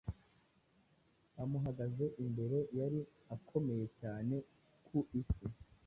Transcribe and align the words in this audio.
amuhagaze 1.41 2.05
imbere, 2.23 2.57
yari 2.79 2.99
akomeye 3.35 3.85
cyane 3.99 4.35
ku 4.85 4.97
isi, 5.21 5.45